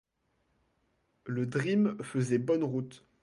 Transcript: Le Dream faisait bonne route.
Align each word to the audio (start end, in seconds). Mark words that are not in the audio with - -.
Le 1.27 1.45
Dream 1.45 1.95
faisait 2.01 2.39
bonne 2.39 2.63
route. 2.63 3.05